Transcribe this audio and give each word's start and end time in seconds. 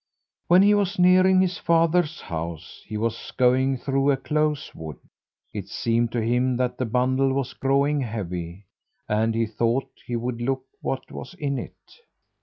When 0.47 0.63
he 0.63 0.73
was 0.73 0.97
nearing 0.97 1.41
his 1.41 1.59
father's 1.59 2.21
house 2.21 2.81
he 2.87 2.97
was 2.97 3.31
going 3.37 3.77
through 3.77 4.09
a 4.09 4.17
close 4.17 4.73
wood. 4.73 4.97
It 5.53 5.67
seemed 5.69 6.11
to 6.13 6.21
him 6.23 6.57
that 6.57 6.79
the 6.79 6.87
bundle 6.87 7.31
was 7.33 7.53
growing 7.53 8.01
heavy, 8.01 8.65
and 9.07 9.35
he 9.35 9.45
thought 9.45 9.91
he 10.03 10.15
would 10.15 10.41
look 10.41 10.63
what 10.81 11.11
was 11.11 11.35
in 11.35 11.59
it. 11.59 11.99